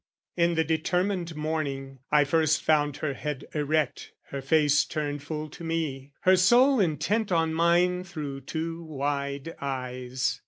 In 0.35 0.55
the 0.55 0.63
determined 0.63 1.35
morning, 1.35 1.99
I 2.11 2.23
first 2.23 2.63
found 2.63 2.97
Her 2.97 3.13
head 3.13 3.45
erect, 3.53 4.13
her 4.31 4.41
face 4.41 4.83
turned 4.83 5.21
full 5.21 5.47
to 5.51 5.63
me, 5.63 6.11
Her 6.21 6.35
soul 6.37 6.79
intent 6.79 7.31
on 7.31 7.53
mine 7.53 8.03
through 8.03 8.41
two 8.41 8.83
wide 8.83 9.53
eyes. 9.61 10.39